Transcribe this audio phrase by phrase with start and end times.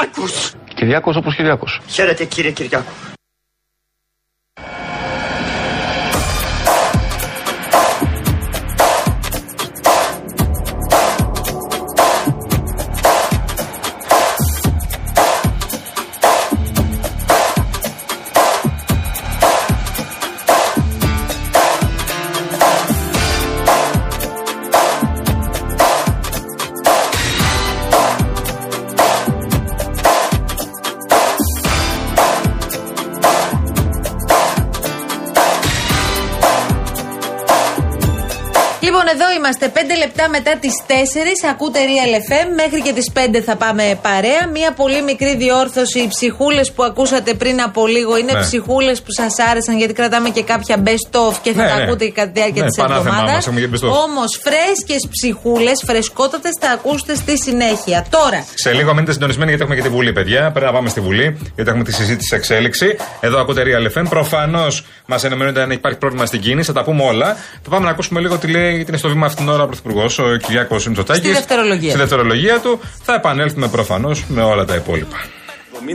[0.00, 0.52] Κυριάκος.
[0.74, 1.80] Κυριάκος όπως Κυριάκος.
[1.88, 2.90] Χαίρετε κύριε Κυριάκο.
[40.04, 40.92] Λεπτά μετά τις 4.
[41.52, 42.46] Ακούτε Real FM.
[42.62, 44.42] Μέχρι και τις 5 θα πάμε παρέα.
[44.56, 45.98] Μία πολύ μικρή διόρθωση.
[46.00, 48.40] Οι ψυχούλες που ακούσατε πριν από λίγο είναι Ναι.
[48.40, 51.82] ψυχούλες που σας άρεσαν γιατί κρατάμε και κάποια best of και θα Ναι, τα ναι.
[51.82, 53.34] ακούτε και κατά τη διάρκεια Ναι, της πανάθεμά εβδομάδας.
[53.34, 53.92] μας, έχουμε και best of.
[54.06, 58.06] Όμως φρέσκες ψυχούλες, φρεσκότατες, θα ακούσετε στη συνέχεια.
[58.10, 60.50] Τώρα, Σε λίγο μείνετε συντονισμένοι γιατί έχουμε και τη Βουλή, παιδιά.
[60.50, 62.96] Πρέπει να πάμε στη Βουλή, γιατί έχουμε τη συζήτηση σε εξέλιξη.
[63.20, 64.04] Εδώ ακούτε Real FM.
[64.08, 67.36] Προφανώς μας ενημερώνεται αν υπάρχει πρόβλημα στην κίνηση, θα τα πούμε όλα.
[67.62, 69.92] Θα πάμε να ακούσουμε λίγο τι λέει, γιατί είναι στο βήμα αυτήν την ώρα ο
[69.92, 71.22] Πρωθυπουργό, ο Κυριάκος Μητσοτάκης.
[71.22, 71.90] Στη δευτερολογία.
[71.90, 72.80] Στη δευτερολογία του.
[73.02, 75.16] Θα επανέλθουμε προφανώς με όλα τα υπόλοιπα.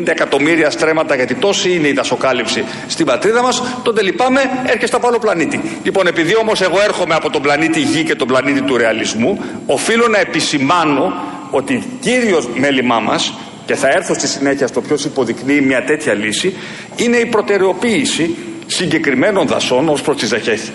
[0.04, 5.08] 70 εκατομμύρια στρέμματα, γιατί τόση είναι η δασοκάλυψη στην πατρίδα μας, τότε λυπάμαι, έρχεστε από
[5.08, 5.62] άλλο πλανήτη.
[5.84, 10.08] Λοιπόν, επειδή όμως εγώ έρχομαι από τον πλανήτη Γη και τον πλανήτη του ρεαλισμού, οφείλω
[10.08, 11.14] να επισημάνω
[11.52, 13.34] ότι κύριος μέλημά μας,
[13.66, 16.56] και θα έρθω στη συνέχεια στο ποιος υποδεικνύει μια τέτοια λύση,
[16.96, 18.36] είναι η προτεραιοποίηση
[18.76, 20.30] συγκεκριμένων δασών ως προς τις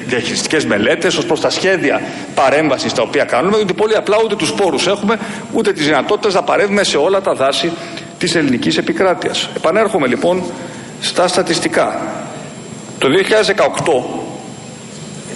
[0.06, 2.00] διαχειριστικές μελέτες, ως προς τα σχέδια
[2.34, 5.18] παρέμβασης τα οποία κάνουμε, διότι πολύ απλά ούτε τους πόρους έχουμε,
[5.52, 7.72] ούτε τις δυνατότητες να παρέμβουμε σε όλα τα δάση
[8.18, 9.48] της ελληνικής επικράτειας.
[9.56, 10.42] Επανέρχομαι λοιπόν
[11.00, 12.00] στα στατιστικά.
[12.98, 14.28] Το 2018,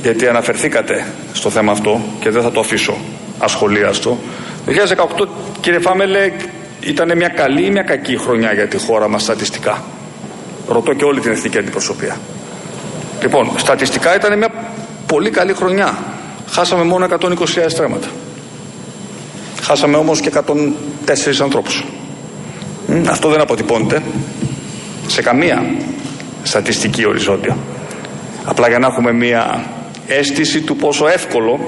[0.02, 2.96] γιατί αναφερθήκατε στο θέμα αυτό και δεν θα το αφήσω
[3.38, 4.18] ασχολίαστο,
[4.66, 4.72] το
[5.22, 5.28] 2018
[5.60, 6.32] κύριε Φάμελε
[6.80, 9.82] ήταν μια καλή ή μια κακή χρονιά για τη χώρα μας στατιστικά;
[10.68, 12.16] Ρωτώ και όλη την εθνική αντιπροσωπεία.
[13.22, 14.48] Λοιπόν, στατιστικά ήταν μια
[15.06, 15.98] πολύ καλή χρονιά.
[16.50, 17.36] Χάσαμε μόνο 120.000
[17.66, 18.06] στρέμματα.
[19.62, 21.84] Χάσαμε όμως και 104 ανθρώπους.
[22.86, 24.02] Μμ, Αυτό δεν αποτυπώνεται
[25.06, 25.64] σε καμία
[26.42, 27.56] στατιστική οριζόντια.
[28.44, 29.64] Απλά για να έχουμε μία
[30.06, 31.60] αίσθηση του πόσο εύκολο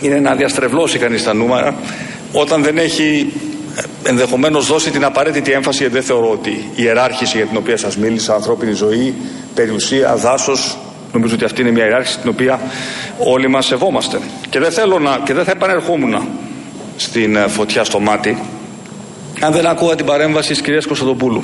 [0.00, 1.74] είναι να διαστρεβλώσει κανείς τα νούμερα
[2.32, 3.32] όταν δεν έχει
[3.76, 7.76] ε, ενδεχομένως δώσει την απαραίτητη έμφαση γιατί δεν θεωρώ ότι η ιεράρχηση για την οποία
[7.76, 9.14] σας μίλησα, ανθρώπινη ζωή,
[9.54, 10.78] περιουσία, δάσος,
[11.12, 12.60] νομίζω ότι αυτή είναι μια ιεράρχηση την οποία
[13.18, 14.18] όλοι μας σεβόμαστε.
[14.50, 16.28] Και δεν θέλω να, και δεν θα επανερχόμουν
[16.96, 18.38] στην ε, φωτιά στο μάτι
[19.40, 21.42] αν δεν ακούγα την παρέμβαση της κυρίας Κωνσταντοπούλου.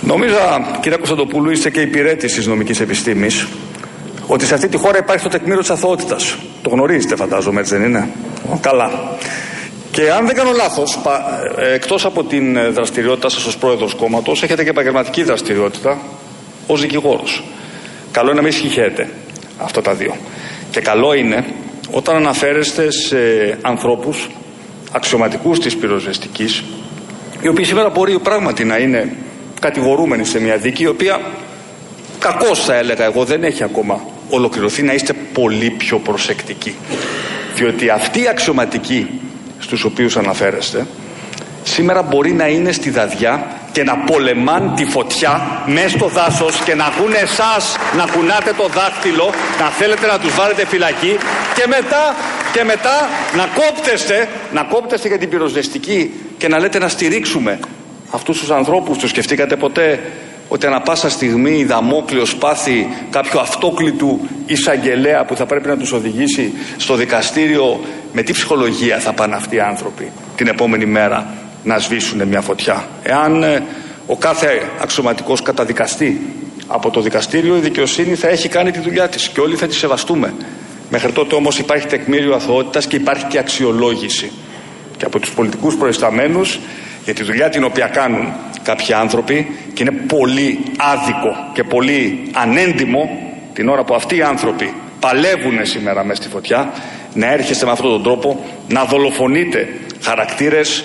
[0.00, 0.36] Νομίζω,
[0.80, 3.46] κυρία Κωνσταντοπούλου, είστε και υπηρέτης της νομικής επιστήμης,
[4.26, 6.36] ότι σε αυτή τη χώρα υπάρχει το τεκμήριο της αθωότητας.
[6.62, 8.08] Το γνωρίζετε, φαντάζομαι, έτσι δεν είναι;
[8.52, 8.90] Ω, καλά.
[9.92, 10.98] Και αν δεν κάνω λάθος,
[11.74, 15.98] εκτός από την ε, δραστηριότητά σας ως πρόεδρος κόμματος, έχετε και επαγγελματική δραστηριότητα
[16.66, 17.42] ως δικηγόρος.
[18.10, 19.10] Καλό είναι να μην συγχαίρετε
[19.58, 20.16] αυτά τα δύο.
[20.70, 21.44] Και καλό είναι
[21.90, 23.16] όταν αναφέρεστε σε
[23.62, 24.28] ανθρώπους
[24.92, 26.62] αξιωματικούς της πυροσβεστικής
[27.42, 29.16] οι οποίοι σήμερα μπορεί πράγματι να είναι
[29.60, 31.20] κατηγορούμενοι σε μια δίκη η οποία
[32.18, 36.74] κακώς θα έλεγα εγώ δεν έχει ακόμα ολοκληρωθεί να είστε πολύ πιο προσεκτικοί
[37.54, 39.20] διότι αυτοί οι αξιωματικοί
[39.62, 40.86] στους οποίους αναφέρεστε
[41.62, 46.74] σήμερα μπορεί να είναι στη δαδιά και να πολεμάν τη φωτιά μέσα στο δάσος και
[46.74, 49.30] να ακούνε εσάς να κουνάτε το δάχτυλο
[49.60, 51.16] να θέλετε να τους βάλετε φυλακή
[51.54, 52.14] και μετά,
[52.52, 57.58] και μετά να κόπτεστε να κόπτεστε για την πυροσβεστική και να λέτε να στηρίξουμε
[58.10, 58.98] αυτούς τους ανθρώπους.
[58.98, 60.00] Τους σκεφτήκατε ποτέ
[60.48, 65.92] ότι ανα πάσα στιγμή η Δαμόκλειος πάθει κάποιο αυτόκλητου εισαγγελέα που θα πρέπει να τους
[65.92, 67.80] οδηγήσει στο δικαστήριο
[68.12, 71.26] με τι ψυχολογία θα πάνε αυτοί οι άνθρωποι την επόμενη μέρα
[71.64, 73.62] να σβήσουν μια φωτιά; Εάν ε,
[74.06, 76.20] ο κάθε αξιωματικός καταδικαστεί
[76.66, 79.74] από το δικαστήριο η δικαιοσύνη θα έχει κάνει τη δουλειά της και όλοι θα τη
[79.74, 80.34] σεβαστούμε.
[80.90, 84.30] Μέχρι τότε όμως υπάρχει τεκμήριο αθωότητας και υπάρχει και αξιολόγηση
[84.96, 86.58] και από τους πολιτικούς προϊσταμένους
[87.04, 88.32] για τη δουλειά την οποία κάνουν
[88.62, 94.74] κάποιοι άνθρωποι και είναι πολύ άδικο και πολύ ανέντιμο την ώρα που αυτοί οι άνθρωποι
[95.00, 96.72] παλεύουν σήμερα μέσα στη φωτιά
[97.14, 99.68] να έρχεστε με αυτόν τον τρόπο να δολοφονείτε
[100.02, 100.84] χαρακτήρες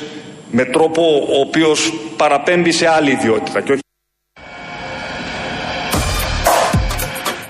[0.52, 1.02] με τρόπο
[1.38, 3.82] ο οποίος παραπέμπει σε άλλη ιδιότητα και όχι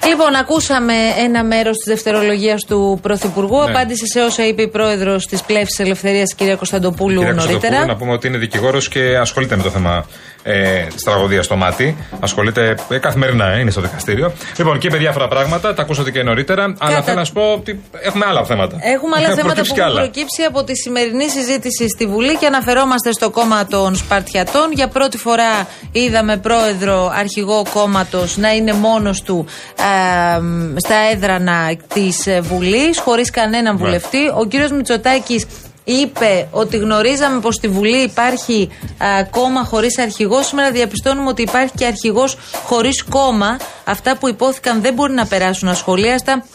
[0.07, 3.57] Λοιπόν, ακούσαμε ένα μέρος της δευτερολογίας του Πρωθυπουργού.
[3.57, 3.69] Ναι.
[3.69, 7.51] Απάντησε σε όσα είπε η πρόεδρος της Πλεύσης Ελευθερίας, κυρία Κωνσταντοπούλου, Κυρία νωρίτερα.
[7.59, 10.05] Κωνσταντοπούλου, να πούμε ότι είναι δικηγόρος και ασχολείται με το θέμα
[10.47, 11.97] ε, τη τραγωδία στο μάτι.
[12.19, 14.33] Ασχολείται ε, καθημερινά, ε, είναι στο δικαστήριο.
[14.57, 16.75] Λοιπόν, και είπε διάφορα πράγματα, τα ακούσατε και νωρίτερα.
[16.79, 18.77] Αλλά θέλω να σου πω ότι έχουμε άλλα θέματα.
[18.81, 23.29] Έχουμε άλλα θέματα που έχουν προκύψει από τη σημερινή συζήτηση στη Βουλή και αναφερόμαστε στο
[23.29, 24.71] κόμμα των Σπαρτιατών.
[24.71, 29.45] Για πρώτη φορά είδαμε πρόεδρο αρχηγό κόμματος να είναι μόνος του
[29.79, 30.39] ε,
[30.79, 33.83] στα έδρανα της Βουλής, χωρίς κανέναν ναι.
[33.83, 34.31] βουλευτή.
[34.37, 35.45] Ο κύριος Μητσοτάκης
[35.87, 40.41] είπε ότι γνωρίζαμε πως στη Βουλή υπάρχει α, κόμμα χωρίς αρχηγό.
[40.41, 43.57] Σήμερα διαπιστώνουμε ότι υπάρχει και αρχηγός χωρίς κόμμα.
[43.83, 46.45] Αυτά που υπόθηκαν δεν μπορεί να περάσουν ασχολίαστα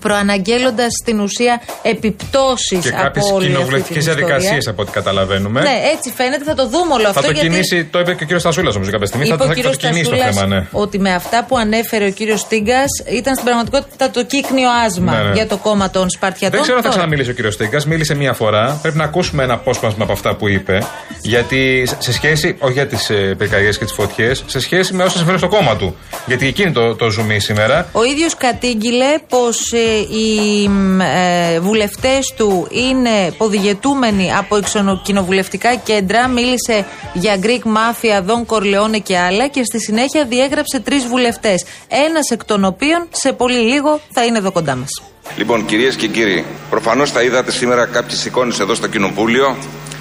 [0.00, 5.60] προαναγγέλλοντας στην ουσία επιπτώσεις από όλη κοινοβουλευτικές διαδικασίες από ό,τι καταλαβαίνουμε.
[5.60, 7.20] Ναι, έτσι φαίνεται, θα το δούμε όλο αυτό.
[7.20, 7.48] Θα το γιατί...
[7.48, 9.26] κινήσει, το είπε και ο κύριος Στασούλας όμω κάποια στιγμή.
[9.26, 10.66] θα, θα, θα το κινήσει το θέμα, ναι.
[10.72, 15.22] Ότι με αυτά που ανέφερε ο κύριος Στίγκας ήταν στην πραγματικότητα το κύκνιο άσμα ναι,
[15.22, 15.34] ναι.
[15.34, 16.50] για το κόμμα των Σπαρτιατών.
[16.50, 17.86] Δεν ξέρω αν θα ξαναμίλησε ο κύριος Στίγκας.
[17.86, 18.78] Μίλησε μία φορά.
[18.82, 20.78] Πρέπει να ακούσουμε ένα απόσπασμα από αυτά που είπε.
[21.22, 25.16] Γιατί σε σχέση, όχι για τις ε, πυρκαγιές και τις φωτιές, σε σχέση με όσα
[25.16, 25.96] συμβαίνουν στο κόμμα του.
[26.26, 27.88] Γιατί εκείνη το, το ζουμί σήμερα.
[27.92, 30.64] Ο ίδιος κατήγγειλε πως ε, οι
[31.00, 36.28] ε, βουλευτές του είναι ποδηγετούμενοι από εξοκοινοβουλευτικά κέντρα.
[36.28, 41.64] Μίλησε για Greek Mafia, Δον Κορλεόνε και άλλα και στη συνέχεια διέγραψε τρεις βουλευτές.
[41.88, 45.02] Ένας εκ των οποίων σε πολύ λίγο θα είναι εδώ κοντά μας.
[45.36, 49.56] Λοιπόν, κυρίες και κύριοι, προφανώς θα είδατε σήμερα κάποιε εικόνε εδώ στο Κοινοβούλιο.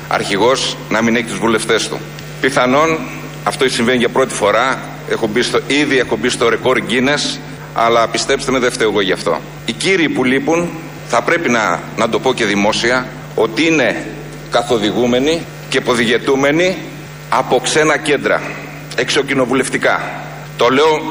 [0.08, 2.00] Αρχηγός να μην έχει τους βουλευτές του.
[2.42, 3.00] Πιθανόν
[3.44, 4.80] αυτό συμβαίνει για πρώτη φορά.
[5.10, 7.38] Έχω μπει στο, ήδη έχω μπει στο ρεκόρ Guinness
[7.74, 9.40] αλλά πιστέψτε με δεν φταίω εγώ γι' αυτό.
[9.66, 10.70] Οι κύριοι που λείπουν
[11.08, 14.06] θα πρέπει να, να το πω και δημόσια ότι είναι
[14.52, 16.78] καθοδηγούμενοι και ποδηγετούμενοι
[17.30, 18.42] από ξένα κέντρα,
[18.96, 20.02] εξοκοινοβουλευτικά.
[20.58, 21.02] Το λέω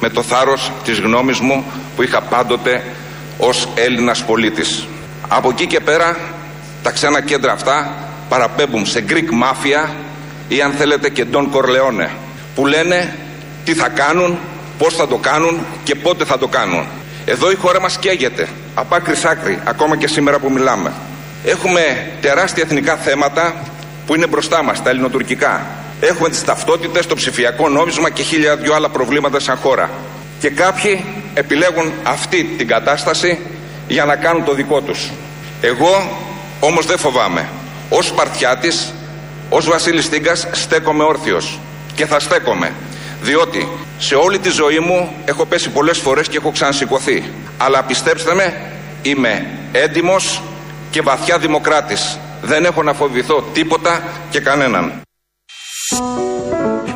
[0.00, 1.64] με το θάρρος της γνώμης μου
[1.96, 2.84] που είχα πάντοτε
[3.38, 4.86] ως Έλληνας πολίτης.
[5.28, 6.16] Από εκεί και πέρα
[6.82, 7.94] τα ξένα κέντρα αυτά
[8.28, 9.90] παραπέμπουν σε Greek Mafia
[10.48, 12.08] ή αν θέλετε και Don Corleone
[12.54, 13.16] που λένε
[13.64, 14.38] τι θα κάνουν
[14.78, 16.86] πώς θα το κάνουν και πότε θα το κάνουν.
[17.24, 20.92] Εδώ η χώρα μας καίγεται, από άκρη σ' άκρη, ακόμα και σήμερα που μιλάμε.
[21.44, 23.54] Έχουμε τεράστια εθνικά θέματα
[24.06, 25.66] που είναι μπροστά μας, τα ελληνοτουρκικά.
[26.00, 29.90] Έχουμε τις ταυτότητες, το ψηφιακό νόμισμα και χίλια δυο άλλα προβλήματα σαν χώρα.
[30.40, 31.04] Και κάποιοι
[31.34, 33.38] επιλέγουν αυτή την κατάσταση
[33.88, 35.10] για να κάνουν το δικό τους.
[35.60, 36.18] Εγώ
[36.60, 37.48] όμως δεν φοβάμαι.
[37.90, 38.92] Ως Σπαρτιάτης,
[39.48, 41.58] ως Βασίλης Τίγκας στέκομαι όρθιος
[41.94, 42.72] και θα στέκομαι
[43.28, 47.24] διότι σε όλη τη ζωή μου έχω πέσει πολλές φορές και έχω ξανασηκωθεί.
[47.58, 48.54] Αλλά πιστέψτε με,
[49.02, 50.42] είμαι έντιμος
[50.90, 52.18] και βαθιά δημοκράτης.
[52.42, 55.00] Δεν έχω να φοβηθώ τίποτα και κανέναν.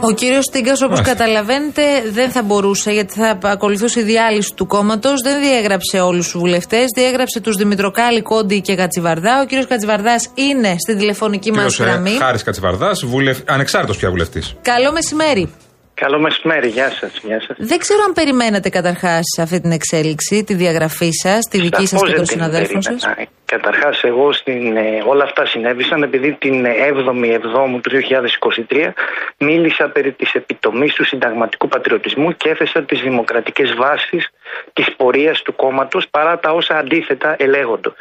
[0.01, 1.83] Ο κύριος Στίγκας, όπως καταλαβαίνετε,
[2.13, 5.21] δεν θα μπορούσε γιατί θα ακολουθούσε η διάλυση του κόμματος.
[5.23, 6.85] Δεν διέγραψε όλους τους βουλευτές.
[6.95, 9.41] Διέγραψε τους Δημητροκάλη, Κόντι και Κατσιβαρδά.
[9.41, 12.11] Ο κύριος Κατσιβαρδάς είναι στην τηλεφωνική μας ε, γραμμή.
[12.11, 13.39] Χάρης Κατσιβαρδάς, βουλευ...
[13.47, 14.55] ανεξάρτητος πια βουλευτής.
[14.63, 15.53] Καλό μεσημέρι.
[15.95, 17.21] Καλό μεσημέρι, γεια σας.
[17.23, 17.57] Γεια σας.
[17.59, 22.13] Δεν ξέρω αν περιμένατε καταρχάς αυτή την εξέλιξη, τη διαγραφή σας, τη δική σας και
[22.13, 23.07] των συναδέλφων σας.
[23.45, 28.95] Καταρχάς, εγώ στην, ε, όλα αυτά συνέβησαν επειδή την 7η Εβδόμου του 2023
[29.39, 34.29] μίλησα περί της επιτομής του συνταγματικού πατριωτισμού και έθεσα τις δημοκρατικές βάσεις
[34.73, 37.93] της πορείας του κόμματος παρά τα όσα αντίθετα ελέγονται.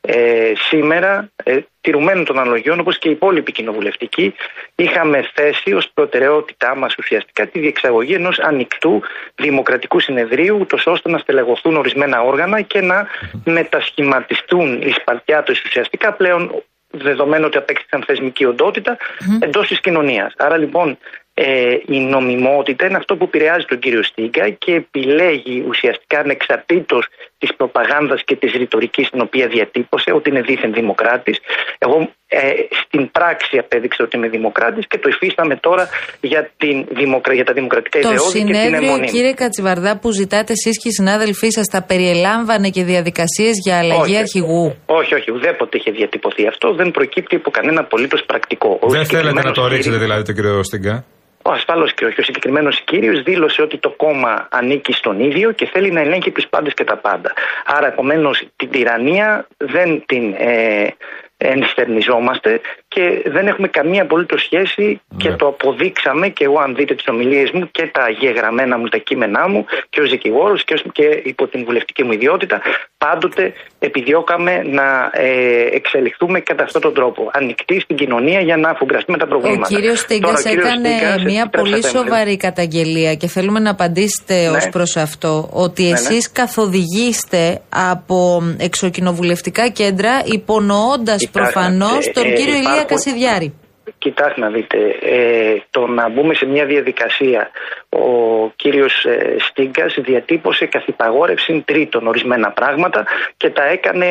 [0.00, 4.34] Ε, σήμερα, ε, τηρουμένων των αναλογιών, όπως και οι υπόλοιποι κοινοβουλευτικοί,
[4.74, 9.02] είχαμε θέσει ως προτεραιότητά μας ουσιαστικά τη διεξαγωγή ενός ανοιχτού
[9.34, 13.06] δημοκρατικού συνεδρίου, ούτως ώστε να στελεχωθούν ορισμένα όργανα και να
[13.44, 16.62] μετασχηματιστούν οι Σπαρτιάτε ουσιαστικά πλέον
[16.92, 19.42] δεδομένου ότι απέκτησαν θεσμική οντότητα mm-hmm.
[19.42, 20.32] εντός της κοινωνίας.
[20.36, 20.98] Άρα λοιπόν
[21.44, 27.06] ε, η νομιμότητα είναι αυτό που επηρεάζει τον κύριο Στίγκα και επιλέγει ουσιαστικά ανεξαρτήτως
[27.38, 31.38] της προπαγάνδας και της ρητορικής την οποία διατύπωσε ότι είναι δίθεν δημοκράτης.
[31.78, 31.96] Εγώ
[32.28, 32.38] ε,
[32.82, 35.88] στην πράξη απέδειξε ότι είμαι δημοκράτης και το υφίσταμε τώρα
[36.20, 37.34] για, την δημοκρα...
[37.34, 38.70] για τα δημοκρατικά ιδεώδη και την αιμονή.
[38.70, 43.54] Το συνέδριο, κύριε Κατσιβαρδά, που ζητάτε εσείς και οι συνάδελφοί σας, τα περιελάμβανε και διαδικασίες
[43.64, 46.74] για αλλαγή όχι, αρχηγού; Όχι, όχι, ουδέποτε είχε διατυπωθεί αυτό.
[46.74, 48.78] Δεν προκύπτει από κανένα απολύτως πρακτικό.
[48.82, 51.04] Δεν θέλετε να το ρίξετε δηλαδή τον κύριο Στίγκα;
[51.42, 52.20] Ο ασφαλώ και όχι.
[52.20, 56.46] Ο συγκεκριμένος κύριος δήλωσε ότι το κόμμα ανήκει στον ίδιο και θέλει να ελέγχει τους
[56.46, 57.32] πάντες και τα πάντα.
[57.64, 60.88] Άρα, επομένως, την τυραννία δεν την ε,
[61.42, 65.36] ενστερνιζόμαστε και δεν έχουμε καμία απολύτως σχέση και ναι.
[65.36, 69.48] το αποδείξαμε και εγώ, αν δείτε τις ομιλίες μου και τα γεγραμμένα μου, τα κείμενά
[69.48, 72.62] μου και ως δικηγόρος και, και υπό την βουλευτική μου ιδιότητα,
[73.04, 77.30] πάντοτε επιδιώκαμε να ε, εξελιχθούμε κατά αυτόν τον τρόπο.
[77.32, 79.68] Ανοιχτή στην κοινωνία για να αφουγκραστούμε τα προβλήματα.
[79.70, 80.90] Ο κύριος Στίγκα έκανε
[81.24, 84.56] μια πολύ σοβαρή καταγγελία και θέλουμε να απαντήσετε ναι.
[84.56, 85.94] ως προς αυτό ότι ναι, ναι.
[85.94, 93.54] εσείς καθοδηγήστε από εξοκοινοβουλευτικά κέντρα υπονοώντας προφανώς τον κύριο Ηλία Κασιδιάρη.
[93.98, 97.50] Κοιτάξτε να δείτε, ε, το να μπούμε σε μια διαδικασία,
[97.88, 98.06] ο
[98.56, 103.04] κύριος ε, Στίγκας διατύπωσε καθυπαγόρευση τρίτων ορισμένα πράγματα
[103.36, 104.06] και τα έκανε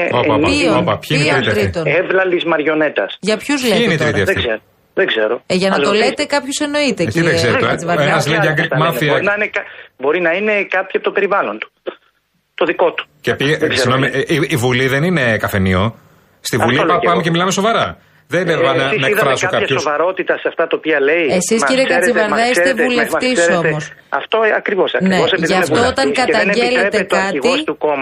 [1.84, 3.18] ευλαλης μαριονέτας.
[3.20, 4.60] Για ποιους λέτε τώρα, δεν ξέρω.
[4.94, 5.42] Δεν ξέρω.
[5.46, 7.04] Ε, για να το λέτε, κάποιο εννοείται.
[7.04, 7.58] Εκεί δεν ξέρω.
[8.00, 9.12] Ένας λέει για μάφια.
[9.12, 9.50] Μπορεί να, είναι,
[9.98, 11.72] μπορεί να είναι κάποιο από το περιβάλλον του.
[12.54, 13.06] Το δικό του.
[13.22, 14.08] Και πήγε, συγγνώμη,
[14.48, 15.96] η Βουλή δεν είναι καφενείο.
[16.42, 17.98] Στη Βουλή πάμε και μιλάμε σοβαρά.
[18.34, 18.74] Δεν είναι να,
[19.04, 19.82] να εκφράσω κάποια κάποιος...
[19.82, 23.84] σοβαρότητα σε αυτά τα οποία λέει; Εσείς κύριε Κατσιβαρδά είστε βουλευτής όμως.
[24.20, 24.90] Αυτό ακριβώς.
[25.00, 25.20] Ναι,
[25.52, 27.40] γι' αυτό όταν καταγγέλλετε κάτι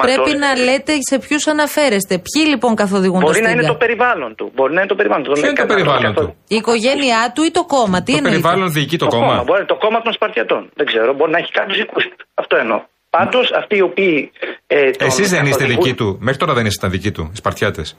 [0.08, 2.14] πρέπει να λέτε σε ποιους αναφέρεστε.
[2.26, 4.52] Ποιοι λοιπόν καθοδηγούν Μπορεί το να είναι το περιβάλλον του.
[4.56, 5.32] Μπορεί να είναι το περιβάλλον του.
[5.32, 7.98] Ποιο είναι το περιβάλλον του; Η οικογένειά του ή το κόμμα.
[8.04, 9.44] Τι το περιβάλλον διοικεί το, κόμμα.
[9.46, 10.70] Μπορεί το κόμμα των Σπαρτιατών.
[10.76, 11.14] Δεν ξέρω.
[11.14, 12.80] Μπορεί να έχει κάποιου δικούς Αυτό εννοώ.
[13.10, 14.32] Πάντως αυτοί οι οποίοι.
[14.68, 16.18] Ε, Εσείς δεν είστε δικοί του.
[16.20, 17.98] Μέχρι τώρα δεν είστε δικοί του, οι Σπαρτιάτες.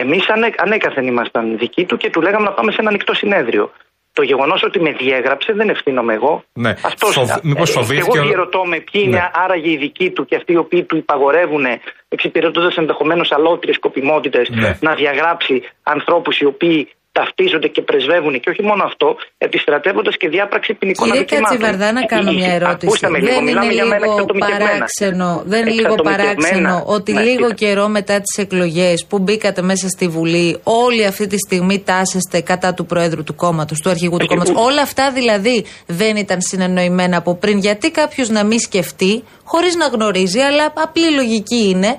[0.00, 0.24] Εμείς
[0.56, 3.72] ανέκαθεν ήμασταν δικοί του και του λέγαμε να πάμε σε ένα ανοιχτό συνέδριο.
[4.12, 6.44] Το γεγονός ότι με διέγραψε δεν ευθύνομαι εγώ.
[6.52, 6.70] Ναι.
[6.70, 7.30] Αυτός, Φοβ...
[7.42, 8.18] Μήπως ε, φοβήθηκε.
[8.18, 9.08] Εγώ διαρωτώ με ποιοι ναι.
[9.08, 11.64] είναι άραγε οι δικοί του και αυτοί οι οποίοι του υπαγορεύουν,
[12.08, 14.78] εξυπηρετώντας ενδεχομένως αλότριες σκοπιμότητες, ναι.
[14.80, 20.74] να διαγράψει ανθρώπους οι οποίοι ταυτίζονται και πρεσβεύουν και όχι μόνο αυτό, επιστρατεύοντας και διάπραξη
[20.74, 22.98] ποινικών Κύριε Κατσιβαρδά, να κάνω μια ερώτηση.
[23.00, 28.44] δεν λίγο, είναι λίγο παράξενο, δεν είναι λίγο παράξενο ότι ναι, λίγο καιρό μετά τις
[28.44, 33.34] εκλογές που μπήκατε μέσα στη Βουλή, όλη αυτή τη στιγμή τάσεστε κατά του Προέδρου του
[33.34, 34.54] κόμματος, του αρχηγού του κόμματος.
[34.56, 37.58] Όλα αυτά δηλαδή δεν ήταν συνεννοημένα από πριν.
[37.58, 41.98] Γιατί κάποιος να μην σκεφτεί, χωρίς να γνωρίζει, αλλά απλή λογική είναι,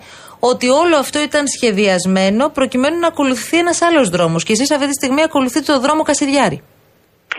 [0.49, 4.43] ότι όλο αυτό ήταν σχεδιασμένο προκειμένου να ακολουθεί ένας άλλος δρόμος.
[4.43, 6.61] Και εσείς αυτή τη στιγμή ακολουθείτε το δρόμο Κασιδιάρη.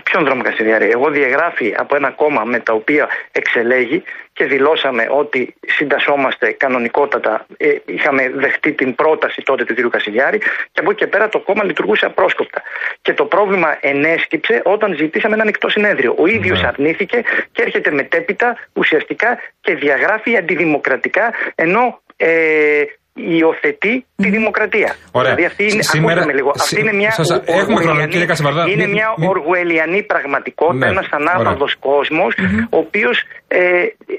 [0.03, 5.55] Ποιον δρόμο Κασιδιάρη; Εγώ διαγράφει από ένα κόμμα με τα οποία εξελέγει και δηλώσαμε ότι
[5.67, 7.47] συντασσόμαστε κανονικότατα.
[7.57, 9.91] Ε, είχαμε δεχτεί την πρόταση τότε του κ.
[9.91, 12.63] Κασιδιάρη και από εκεί και πέρα το κόμμα λειτουργούσε απρόσκοπτα.
[13.03, 16.15] Και το πρόβλημα ενέσκυψε όταν ζητήσαμε ένα ανοιχτό συνέδριο.
[16.19, 16.67] Ο ίδιος ναι.
[16.67, 24.97] αρνήθηκε και έρχεται μετέπειτα ουσιαστικά και διαγράφει αντιδημοκρατικά ενώ ε, υιοθετεί τη δημοκρατία.
[25.13, 25.35] Ωραία.
[25.35, 30.93] Δηλαδή αυτή είναι, Σήμερα, λίγο, αυτή είναι μια, σας, οργουελιανή, είναι μια οργουελιανή πραγματικότητα, ναι.
[30.93, 32.67] ένας ανάπαυλος κόσμος, mm-hmm.
[32.71, 33.59] ο οποίος ε,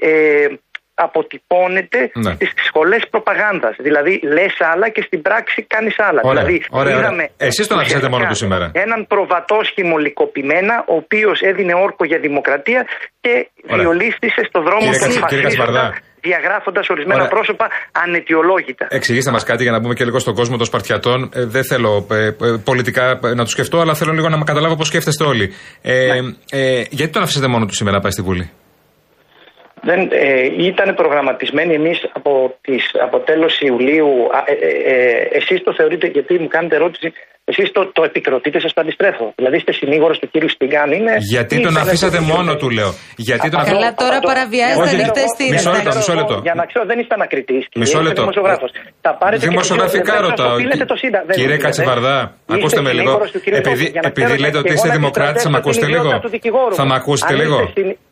[0.00, 0.46] ε,
[0.94, 2.32] αποτυπώνεται ναι.
[2.34, 3.76] στις σχολές προπαγάνδας.
[3.78, 6.20] Δηλαδή λες άλλα και στην πράξη κάνεις άλλα.
[6.22, 6.44] Ωραία.
[6.44, 7.28] Δηλαδή, ωραία, ωραία.
[7.36, 8.70] Εσείς τον αφήσατε μόνο του σήμερα.
[8.74, 12.86] Έναν προβατόσχημο λικοπημένα, ο οποίος έδινε όρκο για δημοκρατία
[13.20, 15.92] και διολίστησε στο δρόμο του φασίστα
[16.26, 17.34] διαγράφοντας ορισμένα Ωραία.
[17.34, 17.66] πρόσωπα
[18.04, 18.86] ανετιολόγητα.
[18.90, 21.30] Εξηγήστε μας κάτι για να μπούμε και λίγο στον κόσμο των Σπαρτιατών.
[21.34, 22.32] Ε, δεν θέλω ε, ε,
[22.64, 23.04] πολιτικά
[23.34, 25.46] να του σκεφτώ, αλλά θέλω λίγο να καταλάβω πώς σκέφτεστε όλοι.
[25.82, 26.60] Ε, ναι.
[26.60, 28.50] ε, γιατί τον αφήσετε μόνο του σήμερα να πάει στη Βουλή;
[29.88, 34.10] Δεν, ε, ήταν προγραμματισμένοι εμείς από, τις, από τέλος Ιουλίου.
[34.46, 34.52] Ε,
[34.92, 37.12] ε, εσείς το θεωρείτε, γιατί μου κάνετε ερώτηση,
[37.44, 39.32] Εσείς το, το επικροτείτε, σας το αντιστρέφω.
[39.36, 40.92] Δηλαδή είστε συνήγορος του κύριου Στυγκάν.
[40.92, 42.94] Είναι, Γιατί τον αφήσατε μόνο του, λέω.
[43.16, 46.40] Γιατί τον Καλά, τώρα παραβιάζετε ανοιχτές τη Μισό λεπτό, μισό λεπτό.
[46.42, 47.66] Για να ξέρω, δεν είστε ανακριτής.
[47.74, 48.22] Μισό λεπτό.
[49.38, 50.56] Δημοσιογραφικά ρωτάω.
[51.34, 53.20] Κύριε Κατσιβαρδά, ακούστε με λίγο.
[54.02, 56.10] Επειδή λέτε ότι είστε δημοκράτης, θα με ακούσετε λίγο.
[56.72, 57.58] Θα με ακούσετε λίγο.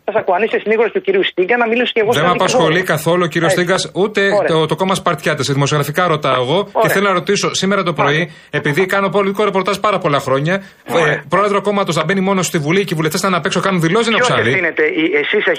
[0.04, 0.34] Θα ακούω.
[0.34, 3.26] Αν είσαι συνήγορο του κυρίου Στίγκα, να μιλήσω και εγώ Δεν με απασχολεί καθόλου ο
[3.26, 5.46] κύριο Στίγκα, ούτε το, το κόμμα Σπαρτιάτες.
[5.52, 9.98] Δημοσιογραφικά ρωτάω εγώ και θέλω να ρωτήσω σήμερα το πρωί, επειδή κάνω πολιτικό ρεπορτάζ πάρα
[9.98, 10.54] πολλά χρόνια,
[10.84, 13.60] ε, πρόεδρο κόμματος θα μπαίνει μόνος στη Βουλή και οι βουλευτές θα είναι απ' έξω
[13.60, 14.74] κάνουν δηλώσεις να ψάρι.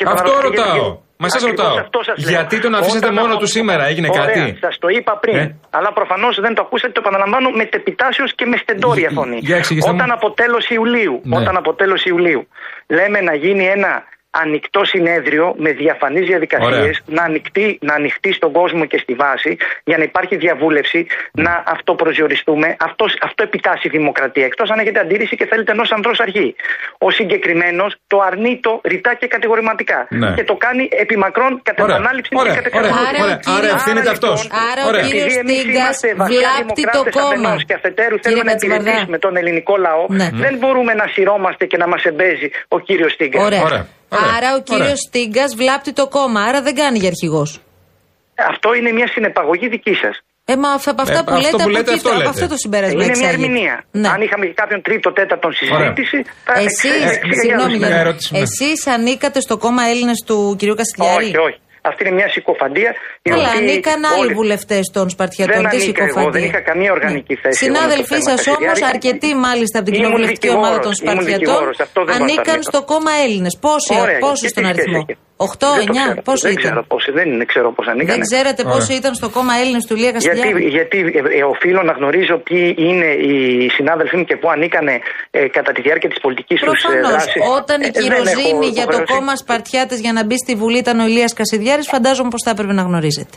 [0.06, 0.98] Αυτό ρωτάω.
[1.18, 1.76] Μα σας ρωτάω.
[2.18, 5.38] Γιατί τον αφήσετε μόνο του σήμερα, έγινε κάτι; Σας το είπα πριν.
[5.38, 9.40] Ε; Αλλά προφανώς δεν το ακούσατε, το επαναλαμβάνω με τεπιτάσιο και με στεντόρια φωνή.
[9.88, 11.38] Όταν από τέλο Ιουλίου, ναι.
[11.38, 12.48] όταν από τέλο Ιουλίου
[12.88, 14.04] λέμε να γίνει ένα
[14.42, 19.52] ανοιχτό συνέδριο με διαφανείς διαδικασίες να ανοιχτεί, να ανοιχτεί στον κόσμο και στη βάση
[19.84, 22.76] για να υπάρχει διαβούλευση, να αυτοπροσδιοριστούμε.
[22.88, 24.46] Αυτός, αυτό επιτάσσει η δημοκρατία.
[24.46, 26.56] Εκτός αν έχετε αντίρρηση και θέλετε ενός ανδρός αρχή.
[26.98, 30.08] Ο συγκεκριμένος το αρνεί το ρητά και κατηγορηματικά.
[30.10, 30.34] Ναι.
[30.38, 34.50] Και το κάνει επιμακρών κατά επανάληψη και κατά Άρα, Άρα ευθύνεται αυτός.
[34.72, 37.56] Άρα ο κύριος Στίγκας βλάπτει το κόμμα.
[37.68, 40.06] Και αφετέρου θέλουμε να υπηρετήσουμε τον ελληνικό λαό.
[40.10, 40.30] Ναι.
[40.34, 43.42] Δεν μπορούμε να σειρώμαστε και να μας εμπέζει ο κύριος Στίγκας.
[44.36, 47.60] Άρα ο κύριος Στίγκας βλάπτει το κόμμα, άρα δεν κάνει για αρχηγός.
[48.50, 50.16] Αυτό είναι μια συνεπαγωγή δική σας.
[50.46, 53.18] Ε, μα από αυτά ε, που, λέτε, που λέτε, αυτό, από αυτό το συμπέρασμα Είναι
[53.18, 53.84] μια ερμηνεία.
[53.92, 54.08] Ναι.
[54.08, 57.80] Αν είχαμε κάποιον τρίτο, τέταρτο συζήτηση, θα Εσείς, συγγνώμη,
[58.32, 61.26] εσείς ανήκατε στο κόμμα Έλληνες του κυρίου Καστιδιάρη.
[61.26, 61.60] Όχι, όχι.
[61.90, 62.92] Αυτή είναι μια συκοφαντία.
[63.22, 64.34] Καλά, ανήκαν άλλοι όλοι...
[64.34, 65.56] βουλευτές των Σπαρτιατών.
[65.56, 67.58] Δεν ανήκα εγώ, δεν είχα καμία οργανική θέση.
[67.64, 71.62] Συνάδελφοί σας όμως, αρκετοί μάλιστα από την κοινοβουλευτική ομάδα των Σπαρτιατών,
[72.16, 73.58] ανήκαν στο κόμμα Έλληνες.
[74.20, 75.06] Πόσοι στον αριθμό;
[75.44, 75.68] 8,
[76.18, 78.12] 9, πόσο δεν ήταν; Ξέρω πόσοι, δεν ξέρω πώ ανήκανε.
[78.14, 80.50] Δεν ξέρετε πόσο ήταν στο κόμμα Έλληνες του Λία Καστιλιάρη.
[80.50, 83.36] Γιατί, γιατί ε, ε, οφείλω να γνωρίζω ποιοι είναι οι
[83.78, 84.94] συνάδελφοί μου και πού ανήκανε
[85.32, 87.10] ε, κατά τη διάρκεια της πολιτικής τους Προφανώς.
[87.10, 87.42] δράσης.
[87.60, 89.14] Όταν η Ε, δεν κυροζήνη έχω για το υποχρέωση.
[89.14, 92.74] κόμμα Σπαρτιάτες για να μπει στη Βουλή ήταν ο Ηλίας Κασιδιάρης, φαντάζομαι πως θα έπρεπε
[92.74, 93.36] να γνωρίζετε.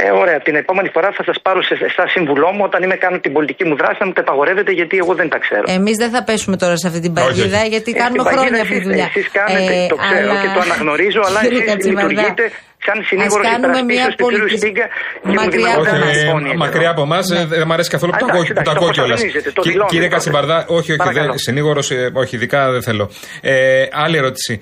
[0.00, 0.38] Ε, ωραία.
[0.46, 3.64] Την επόμενη φορά θα σας πάρω σε, σαν σύμβουλό μου όταν είμαι κάνω την πολιτική
[3.68, 5.64] μου δράση να μου τα απαγορεύετε γιατί εγώ δεν τα ξέρω.
[5.78, 7.68] Εμείς δεν θα πέσουμε τώρα σε αυτή την Όχι, παγίδα, όχι.
[7.74, 9.06] γιατί Ε, κάνουμε στην παγίδα χρόνια αυτή τη εσείς- δουλειά.
[9.12, 12.44] Εσείς κάνετε, Ε, το ξέρω αλλά- και το αναγνωρίζω, αλλά Κύριε εσείς Κατσιβαρδά, λειτουργείτε
[12.86, 14.30] σαν συνήγορο ας κάνουμε μια υπερασπίσεως του κ.
[14.30, 16.16] πολιτική- Στίγκα και μου Μακριά δημιουργάτε από Όχι, μας.
[16.16, 16.58] ε, αγχώνει εδώ.
[16.64, 18.76] μακριά από εμάς δεν μου αρέσει καθόλου που Α, το εντάξει, ακούω- που το εντάξει,
[18.78, 19.14] ακούω το κιόλα.
[19.14, 20.14] αποσαφηνίζετε, το δηλώνετε Κύριε τότε.
[20.16, 21.32] Κατσιμπαρδά, όχι, όχι, Παρακαλώ.
[21.46, 21.86] συνήγορος,
[22.22, 23.04] όχι, ειδικά δεν θέλω.
[23.40, 24.52] Ε, άλλη ερώτηση.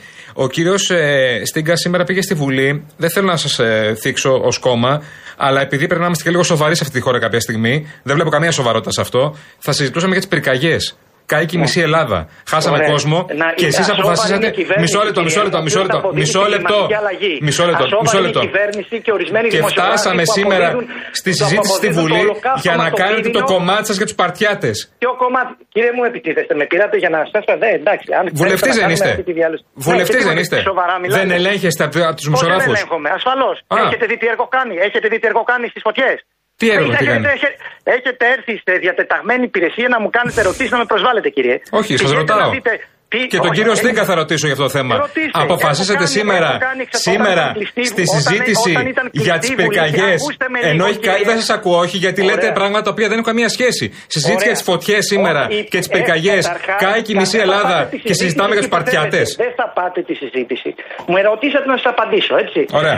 [0.42, 2.68] Ο κύριος ε, Στίγκα σήμερα πήγε στη Βουλή.
[2.96, 5.02] Δεν θέλω να σας ε, θίξω ως κόμμα,
[5.36, 8.14] αλλά επειδή πρέπει να είμαστε και λίγο σοβαροί σε αυτή τη χώρα κάποια στιγμή, δεν
[8.14, 10.96] βλέπω καμία σοβαρότητα σε αυτό, θα συζητούσαμε για τις πυρκαγιές.
[11.32, 12.18] Κάηκε η μισή Ελλάδα.
[12.52, 12.90] Χάσαμε Ωραία.
[12.92, 14.36] κόσμο Να- και εσείς ασόβαρη αποφασίσατε.
[14.36, 15.98] είναι η κυβέρνηση, Μισό λεπτό, μισό λεπτό, κύριε, μισό λεπτό.
[16.02, 16.78] που θα Μισό αποδείξει λεπτό.
[16.80, 17.34] κλιματική αλλαγή.
[17.48, 17.84] Μισό λεπτό.
[17.88, 18.40] Ασόβαρη Μισό είναι η λεπτό.
[18.46, 22.00] κυβέρνηση και ορισμένοι Και δημοσιογράφοι φτάσαμε που σήμερα αποδίδουν- στη που συζήτηση στη αποδίδουν το
[22.02, 23.52] Βουλή ολοκαύτωμα για να το κάνετε το πύρινο.
[23.52, 24.76] κομμάτι σας για τους παρτιάτες.
[25.02, 26.52] Ποιο κομμάτι, κύριε μου, επιτίθεστε.
[26.60, 27.52] Με πήρατε για να σα πω.
[27.80, 28.06] εντάξει.
[28.18, 29.10] αν Βουλευτής θέλετε να δεν κάνουμε είστε.
[29.14, 29.62] αυτή τη διάλυση.
[29.86, 30.58] Βουλευτής Ναι, δεν και είστε.
[30.70, 31.18] Σοβαρά μιλάτε.
[31.20, 32.72] Δεν ελέγχεστε από τους Πώς δεν δημοσιογράφους.
[32.72, 33.56] ελέγχομαι, ασφαλώς.
[33.74, 33.76] Α.
[33.86, 34.74] Έχετε δει τι έργο κάνει.
[34.86, 36.18] Έχετε δει τι έργο κάνει στις φωτιές.
[36.62, 37.56] Τι έργο, τι κάνει; έχετε,
[37.96, 41.56] έχετε έρθει σε διατεταγμένη υπηρεσία να μου κάνετε ερωτήσεις να με προσβάλλετε, κύριε.
[41.80, 42.48] Όχι, σας Πηγαίνετε ρωτάω.
[42.48, 42.72] να δείτε
[43.12, 44.92] τι- Και τον όχι, κύριο ε, Στίγκα θα ρωτήσω για αυτό το θέμα.
[44.96, 45.30] Ρωτήστε.
[45.44, 49.06] Αποφασίσατε Έχω κάνει- σήμερα, έχω κάνει ξε- σήμερα όταν κλειστή- στη όταν- συζήτηση όταν ήταν
[49.12, 50.20] για κλειστή τις η Βουλή, πυρκαγιές.
[50.22, 51.26] ακούστε με Ενώ λίγο, έχει κα- κύριε.
[51.30, 52.52] δεν σας ακούω, όχι, γιατί λέτε Ωραία.
[52.58, 53.86] πράγματα τα οποία δεν έχουν καμία σχέση.
[54.14, 54.44] Συζήτηση Ωραία.
[54.48, 56.42] για τις φωτιές σήμερα Όχι, και τις ε, πυρκαγιές.
[56.46, 58.66] καταρχάς, Κάει και η μισή δεν θα Ελλάδα πάτε τη και συζήτηση συζητάμε για τους
[58.66, 59.26] εκεί που παρτιάτες.
[59.34, 59.42] θέλετε.
[59.44, 60.70] Δεν θα πάτε τη συζήτηση.
[61.08, 62.60] Μου ερωτήσατε να σας απαντήσω, έτσι.
[62.80, 62.96] Ωραία.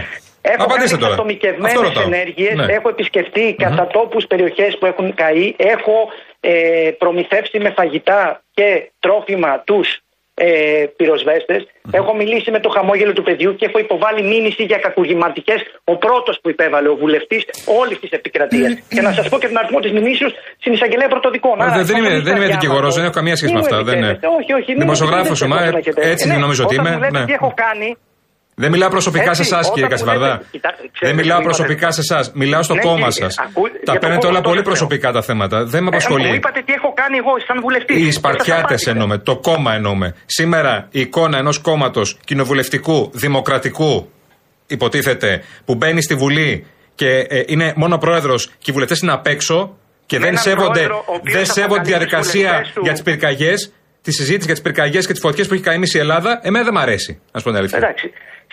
[0.52, 1.12] Έχω Απαντήστε κάνει τώρα.
[1.12, 2.06] Αυτό ατομικευμένε ρωτάω.
[2.12, 2.72] ενέργειες, Ναι.
[2.78, 5.96] έχω επισκεφτεί κατά τόπους περιοχές που έχουν καεί, έχω
[6.40, 8.20] ε, προμηθεύσει με φαγητά
[8.56, 8.66] και
[9.04, 9.88] τρόφιμα τους
[10.34, 10.46] ε,
[10.96, 11.60] πυροσβέστες.
[12.00, 15.54] Έχω μιλήσει με το χαμόγελο του παιδιού και έχω υποβάλει μήνυση για κακουργηματικέ.
[15.84, 17.42] Ο πρώτος που υπέβαλε ο βουλευτής
[17.80, 18.72] όλης της επικρατείας.
[18.94, 20.28] και να σας πω και τον αριθμό της μηνύσεω
[20.60, 21.54] στην εισαγγελέα πρωτοδικών.
[21.58, 22.60] Μα Άρα, δεν- δεν είμαι- συμφωνείτε δεν είμαι αδιάβατο.
[22.66, 24.10] δικηγόρος, δεν έχω καμία σχέση Μην με μου αυτά, δεν είναι.
[24.10, 24.36] επιτρέπετε.
[24.40, 24.70] Όχι, όχι.
[24.70, 26.00] μην μου Δημοσιογράφος επιτρέπετε είμαι, να έχετε.
[26.12, 27.24] έτσι Ναι, νομίζω ότι όταν είμαι, μου λέτε ναι.
[27.28, 27.88] τι έχω κάνει,
[28.54, 30.28] Δεν μιλάω προσωπικά Έτσι, σε εσάς, όταν κύριε μου Κασιβαρδά.
[30.32, 31.56] λέτε- Κοιτάξτε, ξέρετε Δεν τι μιλάω μου είπατε.
[31.62, 32.32] προσωπικά σε εσάς.
[32.34, 33.38] Μιλάω στο Ναι, κόμμα κύριε, σας.
[33.38, 35.56] ακού- Τα για το παίρνετε κόμμα όλα αυτό πολύ δεν προσωπικά τα θέματα.
[35.64, 36.34] Δεν με ε, μου απασχολεί.
[36.36, 37.94] είπατε τι έχω κάνει εγώ σαν βουλευτή.
[38.06, 40.14] Οι Σπαρτιάτε εννοούμε, το κόμμα εννοούμε.
[40.26, 44.10] Σήμερα η εικόνα ενός κόμματος κοινοβουλευτικού, δημοκρατικού,
[44.66, 49.26] υποτίθεται, που μπαίνει στη Βουλή και ε, είναι μόνο πρόεδρος και οι βουλευτές είναι απ'
[49.26, 52.72] έξω και δεν έναν σέβονται, πρόεδρο, ο οποίος δεν σέβονται τη αποκαλεί τους διαδικασία βουλευτές
[52.74, 52.80] του.
[52.82, 53.72] για τις πυρκαγιές,
[54.06, 56.30] τη συζήτηση για τις πυρκαγιές και τις φωτιές που έχει καημίσει η Ελλάδα.
[56.42, 57.78] Εμένα δεν μ' αρέσει, να σου πω την αλήθεια.
[57.78, 58.06] Εντάξει.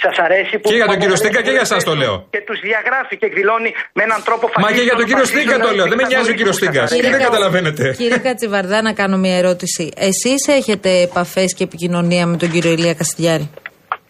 [0.06, 0.68] Σας αρέσει που.
[0.70, 2.16] Και για τον που κύριο αποκαλεί Στίγκα και για τους εσάς το βουλευτές λέω.
[2.24, 5.56] του Και τους διαγράφει και εκδηλώνει με έναν τρόπο Μα και για τον κύριο Στίγκα
[5.66, 5.86] το λέω.
[5.92, 6.84] Δεν με νοιάζει ο κύριος Στίγκα.
[6.84, 7.84] Τι δεν Κα- καταλαβαίνετε.
[8.02, 9.84] Κύριε Κατσιβαρδά, να κάνω μια ερώτηση.
[10.10, 13.46] Εσείς έχετε επαφές και επικοινωνία με τον κύριο Ηλία Καστιδιάρη.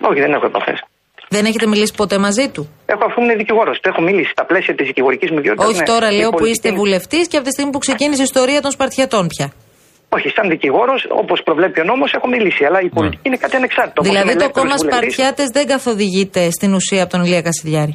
[0.10, 0.77] Όχι, δεν έχω επαφές.
[1.36, 3.80] Δεν έχετε μιλήσει ποτέ μαζί του; Έχω αφού είναι δικηγόρος.
[3.82, 5.67] Το έχω μιλήσει στα πλαίσια της δικηγορικής μου ιδιότητας.
[5.71, 8.71] Όχι τώρα, λέω που είστε βουλευτής και από τη στιγμή που ξεκίνησε η ιστορία των
[8.71, 9.47] Σπαρτιατών πια.
[10.15, 12.63] Όχι, σαν δικηγόρος, όπως προβλέπει ο νόμος, έχω μιλήσει.
[12.67, 14.00] Αλλά η πολιτική είναι κάτι ανεξάρτητο.
[14.02, 17.41] Όπως δηλαδή είμαι το ελεύθερος κόμμα βουλευτής, Σπαρτιάτε δεν καθοδηγείται στην ουσία από τον Ηλία
[17.41, 17.93] Κασιδιάρη.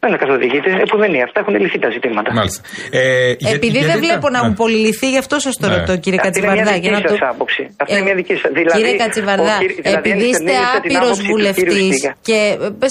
[0.00, 0.70] Δεν είναι καθοδηγείται.
[0.82, 1.22] Ε, που δεν είναι.
[1.28, 2.28] Αυτά έχουν λυθεί τα ζητήματα.
[2.38, 2.60] Μάλιστα.
[2.90, 3.00] Ε,
[3.38, 4.48] για- Επειδή γιατί δεν τα- βλέπω να Ναι.
[4.48, 5.74] μου πολυληθεί, γι' αυτό σας το Ναι.
[5.76, 6.72] ρωτώ, κύριε Αυτή είναι μια Κατσιβαρδά.
[6.74, 7.62] δική για να σας το- άποψη.
[7.82, 8.50] Αυτή είναι Ε, μια δική σας.
[8.58, 11.34] Δηλαδή, κύριε Κατσιβαρδά, ο κύρι- δηλαδή, επειδή αν είστε στενίζετε την άπειρος άποψη του κύριου
[11.36, 12.10] βουλευτής Στίγα.
[12.28, 12.38] και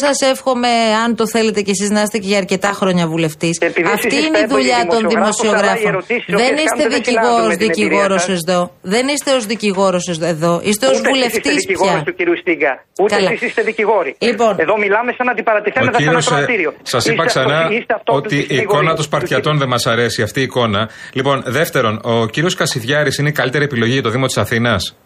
[0.05, 0.71] σας εύχομαι,
[1.03, 3.53] αν το θέλετε κι εσείς, να είστε και για αρκετά χρόνια βουλευτής.
[3.61, 5.91] Και επειδή Αυτή εσείς είναι η είστε δουλειά έντονοι των δημοσιογράφος, αλλά οι δημοσιογράφων.
[5.93, 8.37] ερωτήσεις οι Δεν οποίες είστε κάνετε δεν δικηγόρος συνάδουν με την εμπειρία δικηγόρος σας.
[8.43, 8.59] εδώ.
[8.95, 10.53] Δεν είστε ως δικηγόρος εδώ.
[10.69, 12.07] Είστε ως Ούτε εσείς βουλευτής είστε δικηγόρος πια.
[12.07, 12.71] του κύριου Στίγκα.
[13.03, 13.29] Ούτε Καλά.
[13.33, 14.11] εσείς είστε δικηγόροι.
[14.29, 14.53] Λοιπόν.
[14.65, 16.71] Εδώ μιλάμε σαν Ο αντιπαρατηθέμεθα σε ένα κύριος, κροατήριο.
[16.99, 19.57] Σα είπα Είστε ξανά αυτό- είστε αυτός ότι του η συνηγορεί, εικόνα των του Σπαρτιατών
[19.57, 20.89] δεν μας αρέσει, αυτή η εικόνα.
[21.13, 24.97] Λοιπόν, δεύτερον, ο κύριος Κασιδιάρης είναι η καλύτερη επιλογή για το Δήμο της Αθήνας;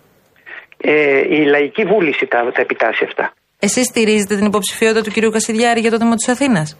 [0.77, 3.33] Ε, η λαϊκή βούληση τα, τα επιτάσσει αυτά.
[3.59, 6.77] Εσείς στηρίζετε την υποψηφιότητα του κυρίου Κασιδιάρη για το Δήμο της Αθήνας;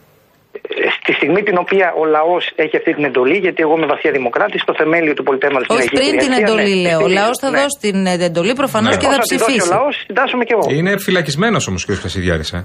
[0.52, 4.10] Ε, Στη στιγμή την οποία ο λαός έχει αυτή την εντολή, γιατί εγώ είμαι βαθιά
[4.10, 6.98] δημοκράτης, στο θεμέλιο του πολιτεύματο Όχι πριν την εντολή, λέω.
[7.02, 9.00] Ο λαός θα δώσει την ε, εντολή προφανώς Ναι.
[9.02, 9.68] και θα Όσο τη δώσει ψηφίσει.
[9.72, 10.66] ο λαός, συντάσσομαι κι εγώ.
[10.78, 12.52] Είναι φυλακισμένος όμως ο κύριος Κασιδιάρης.
[12.52, 12.64] Ε;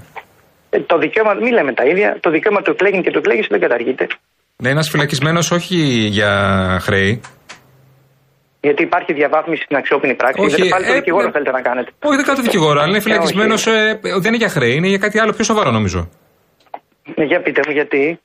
[0.70, 2.16] Ε, Το δικαίωμα, μην λέμε τα ίδια.
[2.20, 4.06] Το δικαίωμα του εκλέγει και του εκλέγει δεν καταργείται.
[4.62, 5.76] Ναι, ένας φυλακισμένος όχι
[6.16, 6.30] για
[6.80, 7.20] χρέη.
[8.60, 10.40] Γιατί υπάρχει διαβάθμιση στην αξιόπινη πράξη.
[10.40, 11.30] Όχι, δεν πάλι το ε, δικηγόρο ναι.
[11.30, 11.90] θέλετε να κάνετε.
[12.02, 13.66] Όχι, δεν κάνω δικηγόρο, αλλά είναι φυλακισμένος.
[13.66, 13.76] όχι.
[13.76, 16.08] Ε, δεν είναι για χρέη, είναι για κάτι άλλο πιο σοβαρό νομίζω.
[17.16, 18.20] Ναι, για πείτε μου, γιατί.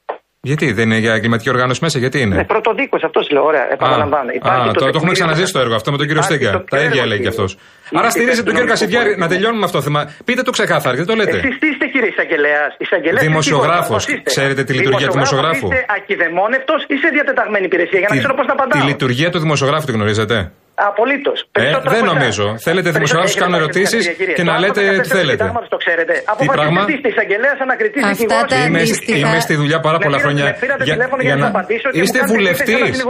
[0.46, 3.44] Γιατί δεν είναι για εγκληματική οργάνωση μέσα, γιατί είναι; Ναι, πρωτοδίκω, αυτός λέω.
[3.52, 4.30] Ωραία, επαναλαμβάνω.
[4.42, 6.52] Α, α, τώρα το έχουμε ξαναζήσει το έργο αυτό με τον κύριο Υπάρχει Στέγκα.
[6.58, 7.38] το Τα πιο ίδια έργο, λέει κι κύριε.
[7.44, 7.52] αυτός.
[7.98, 9.10] Άρα Γιατί στηρίζετε τον κύριο υπεύθυνο Κασιδιάρη.
[9.10, 10.02] νομικό Να τελειώνουμε με αυτό το θέμα.
[10.28, 11.38] Πείτε το ξεκάθαρα, γιατί το λέτε.
[11.44, 12.64] Εσείς τι είστε, κύριε Εισαγγελέα.
[12.86, 14.02] Εισαγγελέας Δημοσιογράφος.
[14.06, 18.16] τι είστε; Ξέρετε τη λειτουργία του δημοσιογράφου; Είστε ακυδεμόνευτο ή σε διατεταγμένη υπηρεσία για να
[18.22, 18.88] ξέρω πώς να Τη απαντάω.
[18.92, 20.36] λειτουργία του δημοσιογράφου τη γνωρίζετε;
[20.76, 21.50] Απολύτως.
[21.52, 22.58] Ε, δεν νομίζω.
[22.58, 25.52] Θέλετε δημοσιογράφους να κάνουν ερωτήσεις και να λέτε τι θέλετε.
[25.70, 26.24] Το ξέρετε.
[26.38, 28.48] Τι πράγμα; εισαγγελέα ανακριτή δικηγόρο.
[28.68, 28.82] Είμαι,
[29.18, 30.56] είμαι στη δουλειά πάρα πολλά χρόνια.
[30.84, 33.06] Για, για να είστε βουλευτής.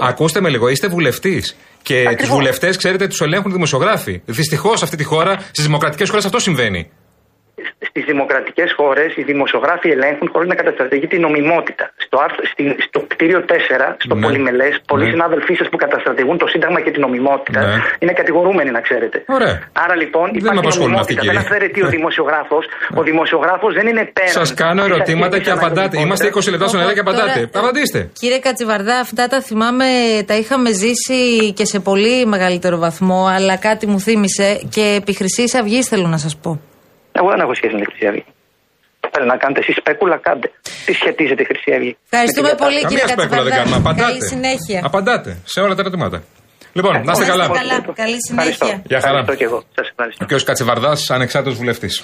[0.00, 1.56] Ακούστε με λίγο, είστε βουλευτής.
[1.82, 4.22] Και του βουλευτές, ξέρετε, τους ελέγχουν δημοσιογράφοι.
[4.24, 6.90] Δυστυχώς αυτή τη χώρα, στις δημοκρατικές χώρες αυτό συμβαίνει
[7.90, 11.84] στις δημοκρατικές χώρες οι δημοσιογράφοι ελέγχουν χωρίς να καταστρατηγεί την νομιμότητα.
[12.06, 12.42] Στο, άρθρο,
[12.88, 13.52] στο κτίριο 4,
[14.04, 14.22] στο ναι.
[14.24, 15.10] Πολυμελές, πολλοί ναι.
[15.10, 17.76] συνάδελφοί σας που καταστρατηγούν το Σύνταγμα και την νομιμότητα ναι.
[17.98, 19.16] είναι κατηγορούμενοι, να ξέρετε.
[19.36, 19.54] Ωραία.
[19.84, 21.22] Άρα λοιπόν υπάρχει δεν νομιμότητα.
[21.24, 22.64] Δεν αφαίρεται ο δημοσιογράφος.
[23.00, 24.28] Ο δημοσιογράφος δεν είναι πέρα.
[24.40, 26.00] Σας κάνω ερωτήματα και απαντάτε.
[26.00, 27.50] Είμαστε 20 λεπτά στον αέρα και απαντάτε.
[27.54, 28.10] Απαντήστε.
[28.20, 29.84] Κύριε Κατσιβαρδά, αυτά τα θυμάμαι,
[30.26, 35.54] τα είχαμε ζήσει και σε πολύ μεγαλύτερο βαθμό, αλλά κάτι μου θύμισε και επί Χρυσής
[35.54, 36.60] Αυγής θέλω να σας πω.
[37.20, 38.24] Εγώ δεν έχω σχέση με τη Χρυσή Αυγή.
[39.14, 40.48] Θέλει να κάνετε εσείς σπέκουλα, κάντε.
[40.86, 43.76] Τι σχετίζεται η Χρυσή Αυγή; Ευχαριστούμε πολύ, κύριε σπέκουλα δεν κάνουμε.
[43.82, 44.06] Απαντάτε.
[44.06, 44.80] Καλή συνέχεια.
[44.90, 46.18] Απαντάτε σε όλα τα ερωτήματα.
[46.78, 47.46] Λοιπόν, να είστε καλά.
[48.02, 48.82] Καλή συνέχεια.
[48.90, 49.20] Γεια χαρά.
[49.40, 49.58] Και εγώ.
[49.76, 50.24] Σας ευχαριστώ.
[50.24, 50.32] Ο κ.
[50.48, 51.94] Κατσεβαρδά, ανεξάρτητος βουλευτής.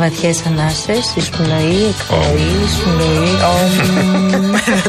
[0.00, 3.28] Βαθιέ ανάσε, εισπνοή, εκπνοή, εισπνοή.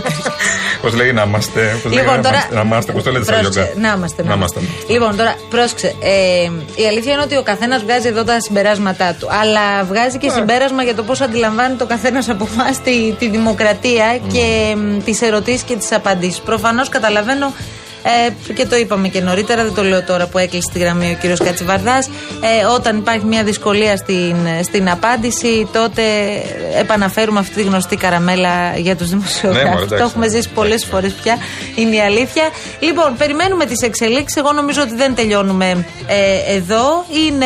[0.81, 1.79] Πώς λέει να είμαστε.
[1.83, 3.69] Πώς λοιπόν, λέει τώρα, να είμαστε, πώς το λέτε σαν γιογκα.
[3.75, 4.23] Να είμαστε.
[4.23, 4.59] Να είμαστε.
[4.87, 5.95] Λοιπόν, τώρα πρόσεξε.
[5.99, 9.27] Ε, η αλήθεια είναι ότι ο καθένας βγάζει εδώ τα συμπεράσματά του.
[9.41, 10.35] Αλλά βγάζει και yeah.
[10.35, 14.19] συμπέρασμα για το πώς αντιλαμβάνεται ο καθένας από εμάς τη, τη δημοκρατία mm.
[14.33, 16.39] και τις ερωτήσεις και τις απαντήσεις.
[16.39, 17.53] Προφανώς καταλαβαίνω
[18.03, 21.17] ε, και το είπαμε και νωρίτερα, δεν το λέω τώρα που έκλεισε τη γραμμή ο
[21.21, 22.07] κύριος Κατσιβαρδάς.
[22.61, 26.01] Ε, όταν υπάρχει μια δυσκολία στην, στην απάντηση, τότε
[26.79, 29.89] επαναφέρουμε αυτή τη γνωστή καραμέλα για τους δημοσιογράφους.
[29.89, 31.37] Ναι, το έχουμε ζήσει πολλές φορές πια.
[31.75, 32.43] Είναι η αλήθεια.
[32.79, 34.41] Λοιπόν, περιμένουμε τις εξελίξεις.
[34.41, 37.05] Εγώ νομίζω ότι δεν τελειώνουμε ε, εδώ.
[37.25, 37.45] Είναι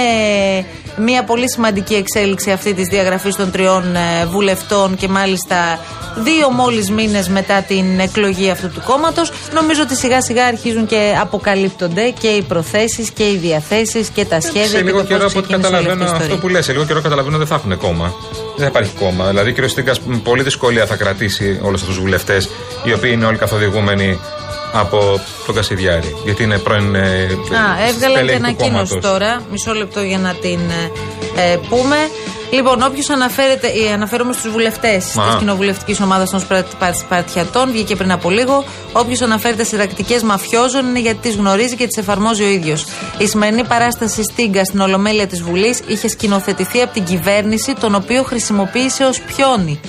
[0.97, 5.79] μια πολύ σημαντική εξέλιξη αυτή της διαγραφής των τριών ε, βουλευτών και μάλιστα
[6.17, 9.31] δύο μόλις μήνες μετά την εκλογή αυτού του κόμματος.
[9.53, 14.41] Νομίζω ότι σιγά σιγά αρχίζουν και αποκαλύπτονται και οι προθέσεις και οι διαθέσεις και τα
[14.41, 14.67] σχέδια.
[14.67, 17.55] Σε λίγο καιρό από ό,τι καταλαβαίνω αυτό που λες, σε λίγο καιρό καταλαβαίνω δεν θα
[17.55, 18.13] έχουν κόμμα.
[18.55, 19.27] Δεν θα υπάρχει κόμμα.
[19.27, 19.69] Δηλαδή, ο κ.
[19.69, 22.49] Στίγκα πολύ δυσκολία θα κρατήσει όλους αυτούς τους βουλευτές,
[22.83, 24.19] οι οποίοι είναι όλοι καθοδηγούμενοι
[24.73, 26.15] από τον Κασιδιάρη.
[26.23, 26.95] Γιατί είναι πρώην.
[26.95, 29.41] Ε, Α, έβγαλε και ανακοίνωση τώρα.
[29.51, 30.59] Μισό λεπτό για να την
[31.35, 31.95] ε, ε πούμε.
[32.51, 36.41] Λοιπόν, όποιος αναφέρεται, ε, αναφέρομαι στους βουλευτές της κοινοβουλευτικής ομάδας των
[36.93, 38.63] Σπαρτιατών, βγήκε πριν από λίγο.
[38.91, 42.85] Όποιος αναφέρεται σε τακτικές μαφιόζων είναι γιατί τις γνωρίζει και τις εφαρμόζει ο ίδιος.
[43.17, 48.23] Η σημερινή παράσταση Στίγκα στην Ολομέλεια της Βουλής είχε σκηνοθετηθεί από την κυβέρνηση, τον οποίο
[48.23, 49.79] χρησιμοποίησε ως πιόνι.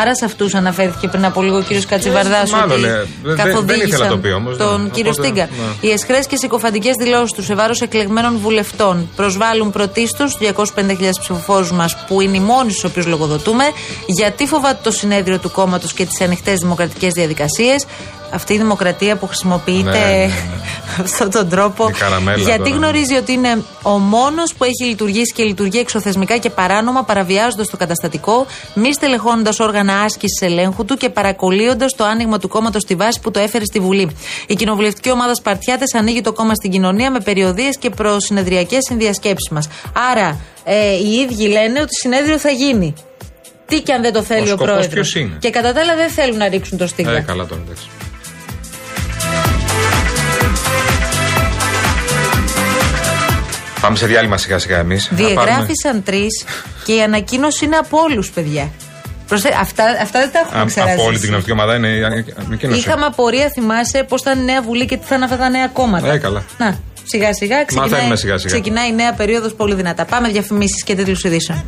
[0.00, 3.34] Άρα σε αυτούς αναφέρθηκε πριν από λίγο ο κύριος Κατσιβαρδά ότι ναι.
[3.34, 4.88] καθοδήγησαν το πει, όμως, τον ναι.
[4.88, 5.44] κύριο Στίγκα.
[5.44, 5.88] Ναι.
[5.88, 11.72] Οι εσχρές και συκοφαντικές δηλώσεις τους σε βάρος εκλεγμένων βουλευτών προσβάλλουν πρωτίστως του 250.000 ψηφοφόρους
[11.72, 13.64] μας που είναι οι μόνοι στους οποίους λογοδοτούμε.
[14.06, 17.86] Γιατί φοβάται το συνέδριο του κόμματος και τις ανοιχτές δημοκρατικές διαδικασίες
[18.32, 20.62] αυτή η δημοκρατία που χρησιμοποιείται ναι, ναι, ναι.
[21.02, 21.90] αυτόν τον τρόπο.
[22.36, 27.68] Γιατί γνωρίζει ότι είναι ο μόνος που έχει λειτουργήσει και λειτουργεί εξωθεσμικά και παράνομα, παραβιάζοντας
[27.68, 32.94] το καταστατικό, μη στελεχώνοντας όργανα άσκησης ελέγχου του και παρακολύοντας το άνοιγμα του κόμματος στη
[32.94, 34.16] βάση που το έφερε στη Βουλή.
[34.46, 39.68] Η κοινοβουλευτική ομάδα Σπαρτιάτες ανοίγει το κόμμα στην κοινωνία με περιοδίες και προσυνεδριακές συνδιασκέψεις μας.
[40.10, 42.94] Άρα, ε, οι ίδιοι λένε ότι συνέδριο θα γίνει.
[43.66, 45.16] Τι και αν δεν το θέλει ο, ο πρόεδρος.
[45.38, 47.12] Και κατά τα άλλα δεν θέλουν να ρίξουν το στίγμα.
[47.12, 47.88] Ε, καλά τώρα, εντάξει.
[53.82, 55.08] Πάμε σε διάλειμμα σιγά σιγά εμείς.
[55.12, 56.44] Διεγράφησαν τρεις
[56.84, 58.70] και η ανακοίνωση είναι από όλους, παιδιά.
[59.60, 60.92] αυτά, αυτά δεν τα έχουμε ξεράσει.
[60.92, 62.02] Από όλη την κοινωνική ομάδα είναι η
[62.46, 62.78] ανακοίνωση.
[62.78, 65.68] Είχαμε απορία, θυμάσαι, πώς ήταν η νέα Βουλή και τι θα είναι αυτά τα νέα
[65.68, 66.12] κόμματα.
[66.12, 66.42] Ε, καλά.
[66.58, 68.52] Να, σιγά σιγά ξεκινάει, σιγά, σιγά.
[68.52, 70.04] ξεκινάει η νέα περίοδος πολύ δυνατά.
[70.04, 71.64] Πάμε διαφημίσεις και τίτλου ειδήσεων.